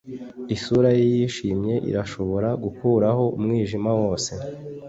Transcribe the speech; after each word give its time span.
isura 0.55 0.89
ye 0.97 1.03
yishimye 1.15 1.73
irashobora 1.89 2.49
gukuraho 2.63 3.23
umwijima 3.37 3.89
wose 4.01 4.31